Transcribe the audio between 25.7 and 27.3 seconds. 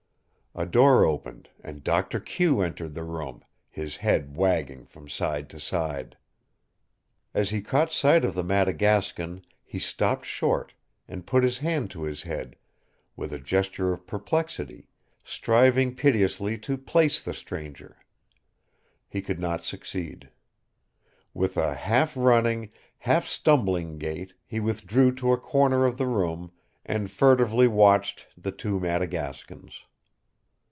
of the room and